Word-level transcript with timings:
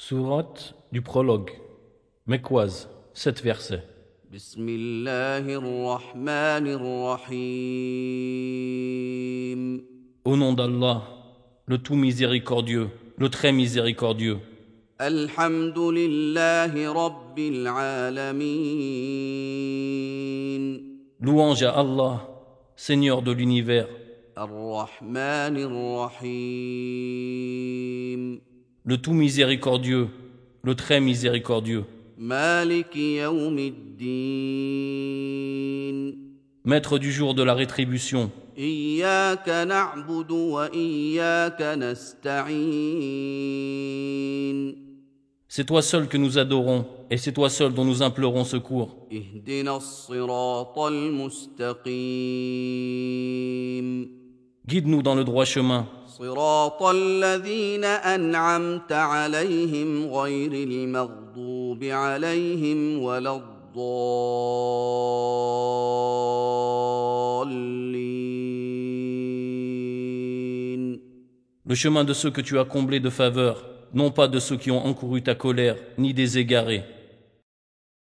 Sourate 0.00 0.76
du 0.92 1.02
prologue, 1.02 1.50
Mekwaz, 2.28 2.88
7 3.14 3.42
versets. 3.42 3.82
Au 10.24 10.36
nom 10.36 10.52
d'Allah, 10.52 11.02
le 11.66 11.78
tout 11.78 11.96
miséricordieux, 11.96 12.90
le 13.16 13.28
très 13.28 13.50
miséricordieux. 13.50 14.38
Louange 21.20 21.62
à 21.64 21.70
Allah, 21.72 22.28
Seigneur 22.76 23.22
de 23.22 23.32
l'univers 23.32 23.88
le 28.88 28.96
tout 28.96 29.12
miséricordieux, 29.12 30.08
le 30.62 30.74
très 30.74 30.98
miséricordieux. 30.98 31.84
Maître 36.64 36.98
du 36.98 37.12
jour 37.12 37.34
de 37.34 37.42
la 37.42 37.52
rétribution. 37.52 38.30
C'est 45.50 45.66
toi 45.66 45.82
seul 45.82 46.08
que 46.08 46.16
nous 46.16 46.38
adorons 46.38 46.86
et 47.10 47.18
c'est 47.18 47.32
toi 47.32 47.50
seul 47.50 47.74
dont 47.74 47.84
nous 47.84 48.02
implorons 48.02 48.44
secours. 48.44 48.96
اهدنا 54.69 54.99
الصراط 54.99 55.03
المستقيم 55.03 55.03
Guide-nous 55.03 55.03
dans 55.03 55.15
le 55.15 55.23
droit 55.23 55.45
chemin, 55.45 55.85
صراط 56.07 56.83
الذين 56.83 57.83
أنعمت 57.83 58.91
عليهم 58.91 60.13
غير 60.13 60.53
المغضوب 60.53 61.83
عليهم 61.83 62.99
ولا 63.03 63.35
الضالين 63.35 64.13
le 71.65 71.75
chemin 71.75 72.03
de 72.03 72.13
ceux 72.13 72.29
que 72.29 72.41
tu 72.41 72.59
as 72.59 72.65
comblés 72.65 72.99
de 72.99 73.09
faveur, 73.09 73.65
non 73.93 74.11
pas 74.11 74.27
de 74.27 74.39
ceux 74.39 74.57
qui 74.57 74.69
ont 74.69 74.85
encouru 74.85 75.23
ta 75.23 75.33
colère, 75.33 75.75
ni 75.97 76.13
des 76.13 76.37
égarés. 76.37 76.83